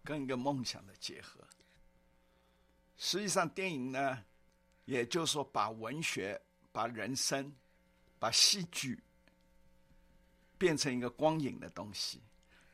[0.02, 1.40] 跟一个梦想的结合。
[2.96, 4.24] 实际上，电影呢，
[4.84, 6.40] 也就是说，把文学、
[6.70, 7.52] 把人生、
[8.18, 9.02] 把戏剧
[10.56, 12.20] 变成一个光影的东西。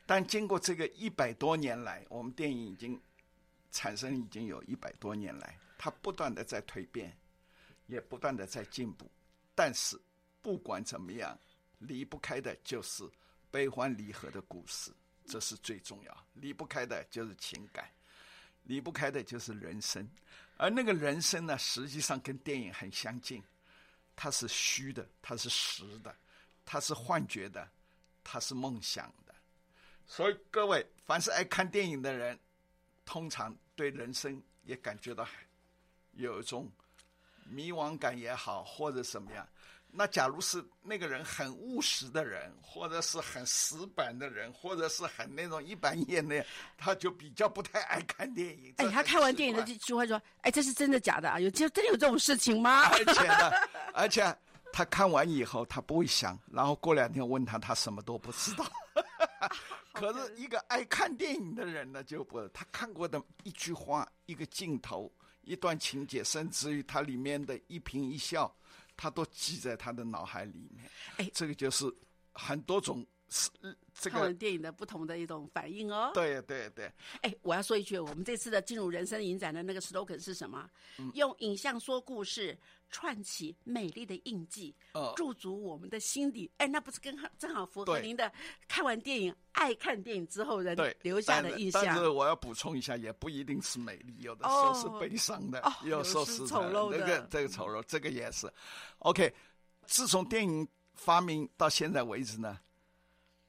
[0.06, 3.00] 但经过这个一百多年来，我们电影已经
[3.70, 7.16] 产生已经有一百多年来，它不断的在蜕变，
[7.86, 9.10] 也不断的在进步。
[9.54, 10.00] 但是
[10.40, 11.38] 不管怎么样，
[11.78, 13.08] 离不开的就是
[13.50, 14.90] 悲欢离合的故事，
[15.26, 16.26] 这是最重要。
[16.34, 17.88] 离不开的就是情感，
[18.64, 20.08] 离不开的就是人生。
[20.56, 23.42] 而那个人生呢，实际上跟电影很相近，
[24.16, 26.14] 它是虚的，它是实的，
[26.64, 27.70] 它是幻觉的，
[28.24, 29.34] 它是梦想的。
[30.06, 32.38] 所以各位，凡是爱看电影的人，
[33.04, 35.26] 通常对人生也感觉到
[36.14, 36.68] 有一种
[37.44, 39.48] 迷惘感也好，或者什么样。
[39.90, 46.44] 那假如是那个人很务实的人，或者是很死板的人，或者是很那种一板一眼的，
[46.76, 48.72] 他就比较不太爱看电影。
[48.76, 51.40] 哎，他看完电影的这句话说：“哎，这是真的假的啊？
[51.40, 53.50] 有就真的有这种事情吗 而且呢，
[53.94, 54.36] 而且
[54.72, 58.64] 他看完以后他不会想，然后过两天问他，他什么都不知道。
[59.92, 65.10] 可是一个爱看电影的人呢，就不，他看过的一句话、一个镜头、
[65.42, 68.54] 一段情节，甚至于他里面的一颦一笑，
[68.98, 70.90] 他都记在他的脑海里面。
[71.16, 71.90] 哎这个就是
[72.32, 73.48] 很多种是
[74.00, 76.12] 这看完个，电影的不同的一种反应哦。
[76.14, 76.90] 对对对，
[77.22, 80.68] 哎，我要说一句，我们这次的进入人生影展的那个 slogan 是什么？
[80.98, 82.56] 嗯用影像说故事，
[82.90, 86.50] 串起美丽的印记，呃驻足我们的心底。
[86.58, 88.32] 哎，那不是跟正好符合您的
[88.68, 92.08] 看完电影、爱看电影之后人，留下的印象但是？
[92.08, 98.48] 我要补充一下，也不一定是美丽，有的时候是哦悲伤的，哦有时候是丑陋的这个这个丑陋，这个也是。
[99.00, 99.32] OK，
[99.86, 102.58] 自从电影发明到现在为止呢，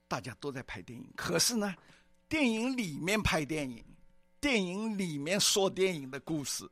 [0.10, 1.74] 大家都在拍电影，可是呢，
[2.28, 3.86] 电影里面拍电影，
[4.41, 6.70] 电影里面说电影的故事，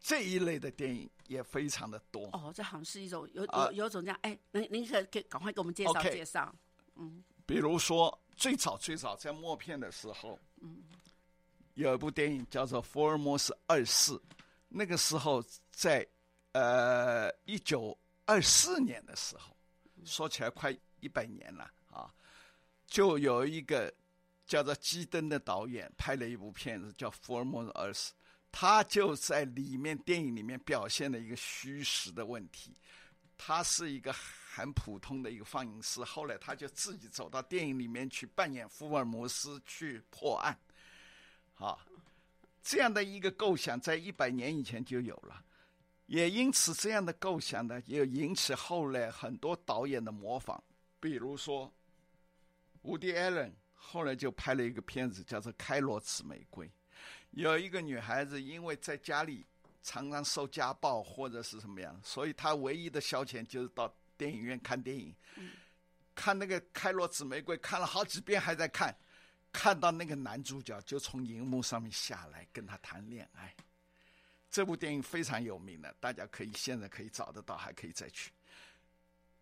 [0.00, 2.26] 这一类的电影也非常的多。
[2.32, 4.18] 哦，这好像是一种有啊有有种这样。
[4.22, 6.54] 哎，您您可可赶快给我们介绍介绍。
[6.94, 10.84] 嗯比如说，最早最早在默片的时候，嗯
[11.74, 14.12] 有一部电影叫做《福尔摩斯二世》，
[14.68, 16.06] 那个时候在
[16.52, 19.56] 呃一九二四年的时候，
[20.04, 21.70] 说起来快一百年了啊，
[22.86, 23.92] 就有一个
[24.46, 28.12] 叫做基登的导演拍了一部片子叫《福尔摩斯二世》，
[28.52, 32.74] 他就在里面电影里面表现了一个虚实的问题。
[33.36, 40.56] 他是一个很普通的一个放映师，后来他就自己走到电影里面去扮演福尔摩斯去破案，
[41.56, 41.76] 啊，
[42.62, 45.44] 这样的一个构想在一百年以前就有了，
[46.06, 50.60] 也因此这样的构想呢，也引起后来很多导演的模仿，
[51.00, 51.70] 比如说，
[52.84, 56.66] 伍迪·艾伦后来就拍了一个片子叫做《开罗紫玫瑰》，
[57.32, 59.44] 有一个女孩子因为在家里。
[59.86, 65.14] 常常受家暴或者是什么样，所以她唯一的消遣就是到电影院看电影，
[66.14, 68.96] 看那个《开罗紫玫瑰》，看了好几遍还在看，
[69.52, 73.54] 看到那个男主角就从荧幕上面下来跟他谈恋爱。
[74.50, 78.32] 这部电影非常有名的，大家可以现在可以找得到，还可以再去。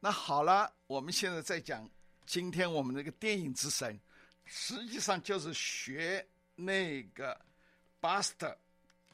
[0.00, 1.88] 那好了，我们现在在讲
[2.26, 3.98] 今天我们这个电影之神，
[4.44, 7.40] 实际上就是学那个
[8.00, 8.56] 巴斯特。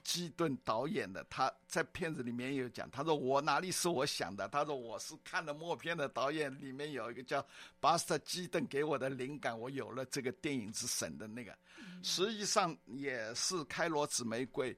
[0.04, 7.46] 基顿导演的，他在片子里面有讲，他说我哪里是我想的，他说我是看了默片的导演，里面有一个叫
[7.78, 11.54] 巴斯特基顿给我的灵感，我有了这个电影之神的那个，
[12.02, 14.74] 实际上也是开罗紫玫瑰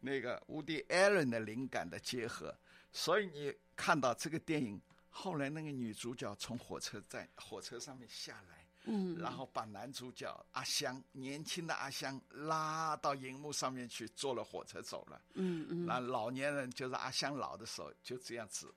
[0.00, 2.54] 那个乌迪·艾伦的灵感的结合，
[2.92, 4.78] 所以你看到这个电影
[5.16, 8.64] 后来那个女主角从火车站火车上面下来。
[8.88, 15.20] 嗯，然后把男主角阿香年轻的阿香拉到荧幕上面去，坐了火车走了。
[15.34, 18.72] 嗯嗯那老年人就是阿香老的时候就这样子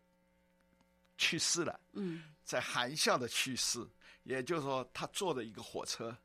[1.16, 3.88] 去世了，嗯在含笑的去世，
[4.24, 6.18] 也就是说他坐的一个火车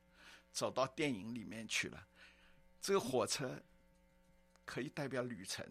[0.51, 2.07] 走到电影里面去了。
[2.81, 3.61] 这个火车
[4.65, 5.63] 可以代表旅程，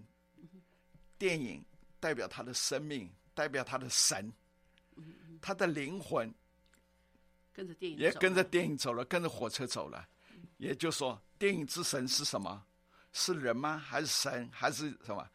[1.18, 1.66] 电影
[2.00, 4.32] 代表他的生命，代表他的神，
[5.42, 6.34] 他的灵魂
[7.52, 10.08] 跟着电影也跟着电影走了，跟着火车走了。
[10.58, 12.64] 也就是说，电影之神是什么？
[13.12, 13.78] 是人吗？
[13.78, 14.50] 还是神？
[14.52, 15.28] 还是什么？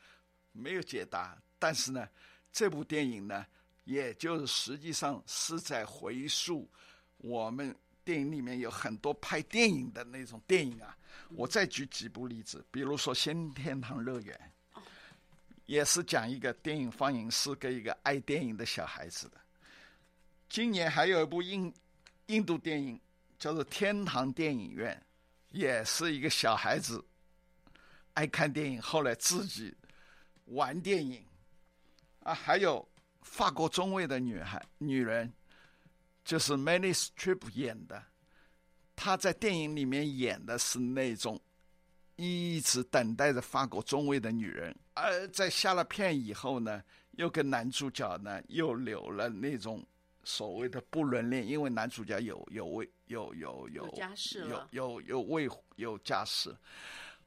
[0.52, 1.36] 没有解答。
[1.58, 2.08] 但是呢，
[2.52, 3.44] 这部电影呢，
[3.84, 6.68] 也就是实际上是在回溯
[7.18, 10.96] 我们电影里面有很多拍电影的那种电影啊。
[11.30, 14.34] 我再举几部例子，比如说《新天堂乐园》，
[15.68, 19.36] 也是讲一个电影放映师跟一个爱电影的小孩子的。
[20.48, 21.70] 今年还有一部印
[22.26, 22.98] 印度电影
[23.38, 24.98] 叫做《天堂电影院》，
[25.50, 27.04] 也是一个小孩子
[28.14, 29.76] 爱看电影，后来自己
[30.46, 31.22] 玩电影。
[32.20, 32.86] 啊，还有
[33.20, 35.30] 法国中尉的女孩女人，
[36.24, 38.02] 就是 Many Strip 演的，
[38.96, 41.38] 她在电影里面演的是那种
[42.18, 49.82] 一直等待着法国中尉的女人，而在下了片以后呢，又跟男主角呢又有了那种
[50.24, 56.54] 所谓的不伦恋，因为男主角有有未有有有有家室有有有未有家室，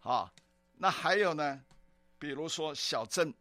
[0.01, 0.29] 啊，
[0.77, 1.59] 那还有呢，
[2.19, 3.33] 比如说小镇。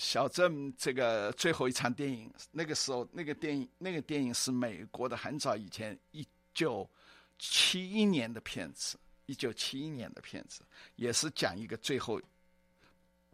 [0.00, 6.88] 小镇这个最后一场电影，那个时候那个电影那个电影是美国的很早以前，一九
[7.36, 8.96] 七一年的片子，
[9.28, 10.62] 一九七一年的片子，
[10.96, 12.18] 也是讲一个最后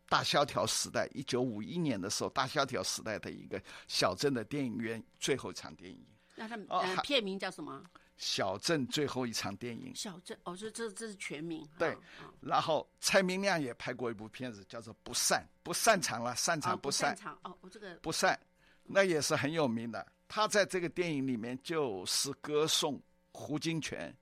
[0.09, 6.67] 大萧条时代，一九五一年的时候大萧条时代的一个小镇的电影院最后一场电影，那他们
[7.05, 7.81] 片名叫什么？
[8.17, 9.95] 小镇最后一场电影。
[9.95, 11.67] 小镇哦，这这这是全名。
[11.79, 11.97] 对
[12.41, 17.17] 然后蔡明亮也拍过一部片子，叫做《不散》，不擅长了，擅哦长不散。
[17.17, 18.39] 擅长哦，我这个不散，
[18.83, 20.05] 那也是很有名的。
[20.27, 23.01] 他在这个电影里面就是歌颂
[23.33, 24.13] 胡金铨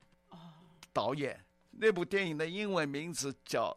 [0.91, 1.42] 导演。
[1.75, 3.69] 那部电影的英文名字叫《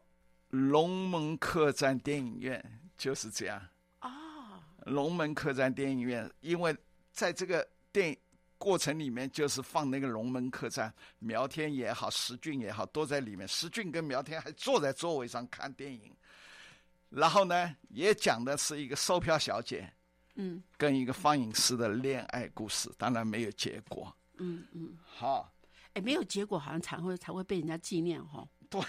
[0.50, 2.62] 龙门客栈电影院》，
[2.96, 3.60] 就是这样。
[4.00, 6.76] 哦，龙门客栈电影院，因为
[7.10, 8.16] 在这个电影
[8.58, 13.46] 过程里面，就是放那个龙门客栈，苗天也好，石俊也好，都在里面。
[13.48, 16.14] 石俊跟苗天还坐在座位上看电影，
[17.10, 19.92] 然后呢，也讲的是一个售票小姐
[20.36, 24.14] 嗯跟一个放映师的恋爱故事，当然没有结果。
[24.38, 25.50] 嗯嗯，好，
[25.96, 28.46] 哎，没有结果，好像才会才会被人家纪念哈。
[28.68, 28.82] 对，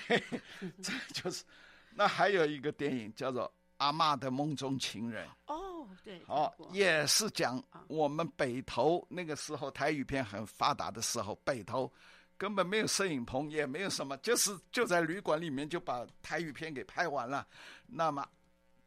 [0.83, 1.45] 这就是。
[1.95, 3.45] 那还有一个电影叫做
[3.77, 5.25] 《阿嬷的梦中情人》。
[5.45, 11.89] 哦，对，哦也是讲我们北投那个时候台语片很发达的时候，北投
[12.37, 17.47] 根本没有摄影棚，也没有什么，就是就在旅馆里面就把台语片给拍完了。
[17.85, 18.27] 那么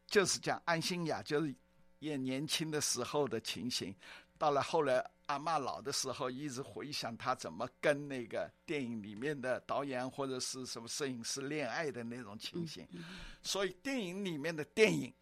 [0.07, 1.55] 就是讲安心雅，就是
[2.01, 3.95] 演年轻的时候的情形。
[4.37, 12.87] 到了后来阿妈老的时候，一直回想他怎么跟那个电影里面的导演或者是什么摄影师恋爱的那种情形。
[13.43, 15.15] 所以电影里面的电影，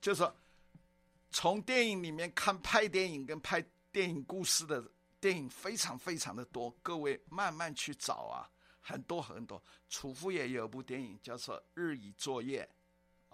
[0.00, 0.30] 就是
[1.30, 4.86] 从电影里面看拍电影跟拍电影故事的
[5.18, 8.48] 电影非常非常的多，各位慢慢去找啊，
[8.80, 9.62] 很多很多。
[9.88, 12.68] 楚父也有部电影叫做《日以作业》，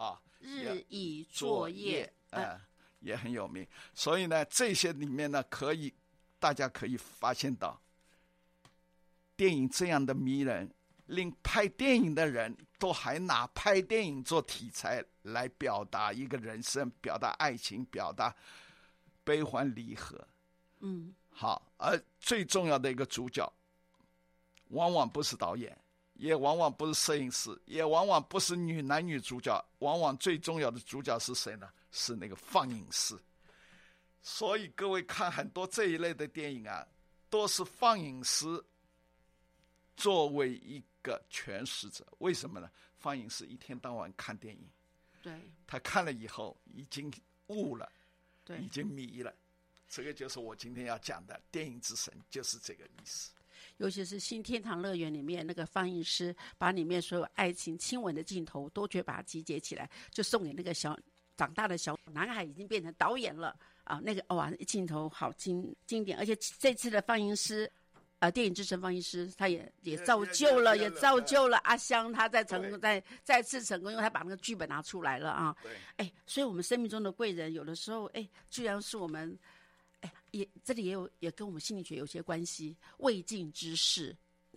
[0.02, 2.60] 啊，日以作业，呃呃，
[3.00, 3.66] 也很有名。
[3.92, 5.92] 所以呢，这些里面呢，可以
[6.44, 7.80] 大家可以发现到，
[9.34, 10.70] 电影这样的迷人，
[11.06, 18.36] 令拍电影的人都还拿拍电影做题材来表达一个人生，表达爱情，表达
[19.24, 20.22] 悲欢离合。
[20.80, 23.50] 嗯好，而最重要的一个主角，
[24.68, 25.74] 往往不是导演，
[26.12, 31.66] 也往往不是摄影师，也往往不是女男女主角，往往最重要的主角是谁呢？
[31.90, 33.18] 是那个放映师。
[34.24, 36.84] 所以各位看很多这一类的电影啊，
[37.28, 38.46] 都是放映师
[39.96, 42.04] 作为一个诠释者。
[42.18, 42.68] 为什么呢？
[42.96, 44.66] 放映师一天到晚看电影，
[45.22, 47.12] 对他看了以后已经
[47.48, 47.92] 悟了。
[48.46, 49.34] 对已经迷了。
[49.88, 53.30] 这个就是我今天要讲的电影之神，就是这个意思。
[53.78, 60.98] 尤其是《新天堂乐园》里面那个放映师，把里面所有爱情亲吻的镜头都觉把它集结起来，就送给那个小
[61.36, 64.00] 长大的小男孩，已经变成导演了啊！
[64.02, 67.70] 那个哇，镜头好经经典，而且这次的放映师。
[68.20, 75.54] 呃，电影之神放映师，他也也也造就了，也也造就了阿香，他在成功，在再次成功，因为他把那个剧本拿出来了啊。
[75.62, 79.38] 对，哎，所以我们生命中的贵人，有的时候，哎，居然是我们，
[80.00, 82.74] 哎，也这里也有也跟我们心理学有些关系。
[82.98, 84.16] 未尽之事，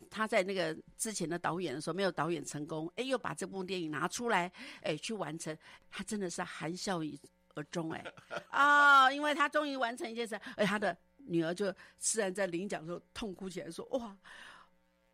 [0.10, 4.50] 他在那个之前的导演的时候没有导演成功，哎，又把这部电影拿出来，
[4.82, 5.58] 哎，去完成，
[5.90, 7.20] 他真的是含笑以
[7.58, 8.06] 而终，哎，
[8.52, 14.16] 啊、因为他终于完成一件事，而他的女儿就自然在领奖的时候痛哭起来，说：“哇，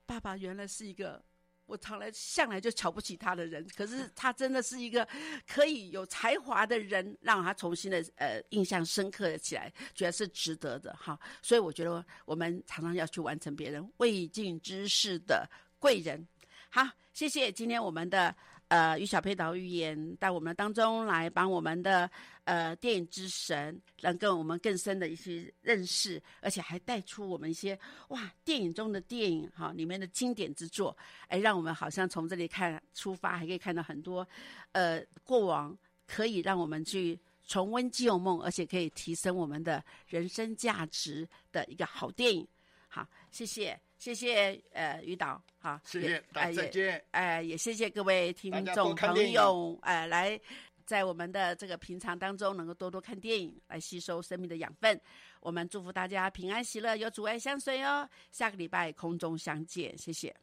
[0.06, 1.24] 爸爸原来是一个
[1.66, 5.08] 我从来向来就瞧不起他的人，可是他真的是一个
[5.48, 11.18] 可以有才华的人，让他重新的呃印象深刻了起来，觉得是值得的哈。
[11.42, 16.28] 所以我觉得我们常常要去完成别人未尽之事的贵人。
[16.70, 18.36] 好，谢谢今天我们的
[18.74, 22.10] 呃于小佩导演到我们当中来帮我们的
[22.46, 30.98] 呃电影之神，能够我们更深的一些认识，而且还带出我们一些哇电影中的电影哈里面的经典之作，
[31.28, 34.28] 哎，让我们好像从这里看出发，还可以看到很多
[34.72, 42.48] 呃过往可以让我们去重温旧梦，而且可以提升我们的人生价值的一个好电影。
[42.88, 47.02] 好，谢谢，谢谢，呃，于导，好，谢谢，再见。
[47.12, 50.38] 哎，也谢谢各位听众朋友，哎，来
[50.86, 55.00] 在我们的这个平常当中，能够多多看电影，来吸收生命的养分。
[55.40, 58.06] 我们祝福大家平安喜乐，有主爱相随哦。
[58.30, 60.36] 下个礼拜空中相见，谢谢。